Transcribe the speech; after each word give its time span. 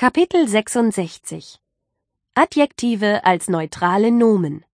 Kapitel 0.00 0.48
66 0.48 1.60
Adjektive 2.34 3.22
als 3.22 3.48
neutrale 3.48 4.10
Nomen 4.10 4.64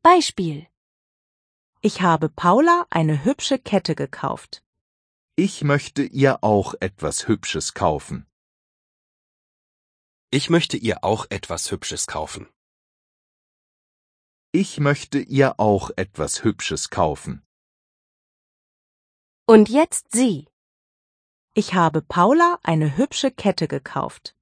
Beispiel 0.00 0.68
Ich 1.80 2.02
habe 2.02 2.28
Paula 2.28 2.86
eine 2.88 3.24
hübsche 3.24 3.58
Kette 3.58 3.96
gekauft. 3.96 4.62
Ich 5.34 5.64
möchte 5.64 6.04
ihr 6.04 6.44
auch 6.44 6.74
etwas 6.78 7.26
Hübsches 7.26 7.74
kaufen. 7.74 8.28
Ich 10.30 10.48
möchte 10.48 10.76
ihr 10.76 11.02
auch 11.02 11.26
etwas 11.28 11.72
Hübsches 11.72 12.06
kaufen. 12.06 12.48
Ich 14.52 14.78
möchte 14.78 15.18
ihr 15.18 15.58
auch 15.58 15.90
etwas 15.96 16.44
Hübsches 16.44 16.90
kaufen. 16.90 17.44
Und 19.46 19.68
jetzt 19.68 20.12
Sie. 20.12 20.46
Ich 21.58 21.72
habe 21.72 22.02
Paula 22.02 22.58
eine 22.64 22.98
hübsche 22.98 23.30
Kette 23.30 23.66
gekauft. 23.66 24.36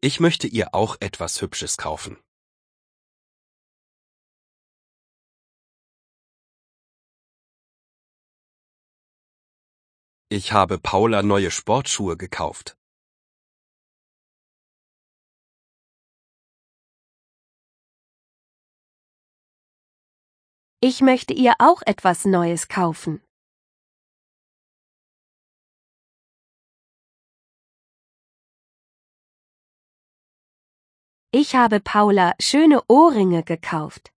Ich 0.00 0.18
möchte 0.18 0.48
ihr 0.48 0.74
auch 0.74 0.96
etwas 0.98 1.40
Hübsches 1.40 1.76
kaufen. 1.76 2.18
Ich 10.28 10.50
habe 10.50 10.80
Paula 10.80 11.22
neue 11.22 11.52
Sportschuhe 11.52 12.16
gekauft. 12.16 12.76
Ich 20.80 21.00
möchte 21.00 21.32
ihr 21.32 21.54
auch 21.58 21.80
etwas 21.86 22.26
Neues 22.26 22.68
kaufen. 22.68 23.22
Ich 31.32 31.54
habe 31.54 31.80
Paula 31.80 32.34
schöne 32.38 32.82
Ohrringe 32.88 33.42
gekauft. 33.42 34.12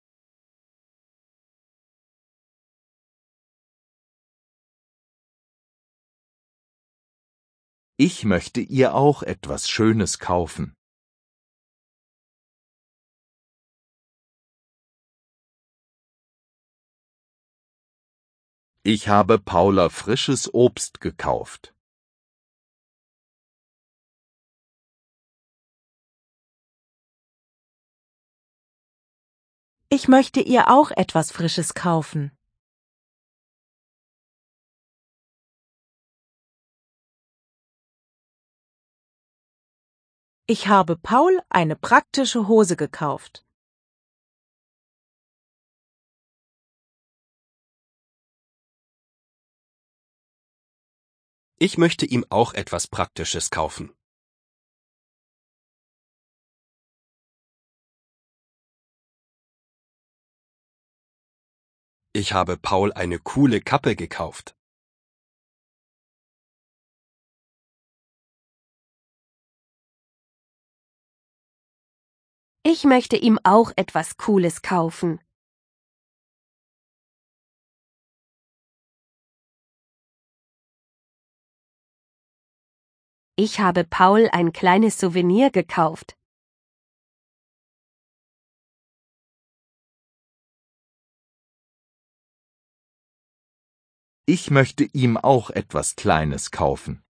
Ich 7.98 8.24
möchte 8.26 8.62
ihr 8.62 8.94
auch 8.94 9.24
etwas 9.24 9.70
Schönes 9.70 10.20
kaufen. 10.20 10.77
Ich 18.90 19.10
habe 19.10 19.38
Paula 19.38 19.90
frisches 19.90 20.54
Obst 20.54 21.02
gekauft. 21.02 21.76
Ich 29.90 30.08
möchte 30.08 30.40
ihr 30.40 30.70
auch 30.70 30.92
etwas 30.92 31.34
Frisches 31.34 31.74
kaufen. 31.74 32.32
Ich 40.46 40.70
habe 40.70 40.96
Paul 40.96 41.42
eine 41.50 41.76
praktische 41.76 42.48
Hose 42.48 42.78
gekauft. 42.78 43.47
Ich 51.60 51.80
möchte 51.80 52.06
ihm 52.06 52.24
auch 52.30 52.54
etwas 52.54 52.88
Praktisches 52.88 53.50
kaufen. 53.50 53.92
Ich 62.14 62.34
habe 62.34 62.58
Paul 62.58 62.94
eine 62.94 63.18
coole 63.18 63.60
Kappe 63.60 63.96
gekauft. 63.96 64.56
Ich 72.62 72.84
möchte 72.84 73.18
ihm 73.18 73.40
auch 73.44 73.72
etwas 73.76 74.18
Cooles 74.18 74.62
kaufen. 74.62 75.20
Ich 83.40 83.60
habe 83.60 83.84
Paul 83.84 84.30
ein 84.32 84.52
kleines 84.52 84.98
Souvenir 84.98 85.52
gekauft. 85.52 86.18
Ich 94.26 94.50
möchte 94.50 94.86
ihm 94.86 95.18
auch 95.18 95.52
etwas 95.52 95.96
Kleines 95.96 96.50
kaufen. 96.50 97.04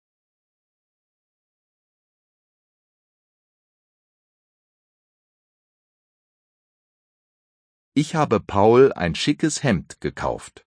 Ich 7.94 8.16
habe 8.16 8.42
Paul 8.42 8.92
ein 8.92 9.16
schickes 9.16 9.64
Hemd 9.64 10.02
gekauft. 10.02 10.67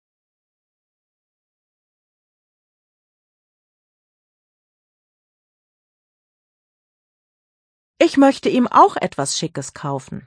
Ich 8.02 8.16
möchte 8.16 8.48
ihm 8.48 8.66
auch 8.66 8.96
etwas 8.96 9.36
Schickes 9.36 9.74
kaufen. 9.74 10.26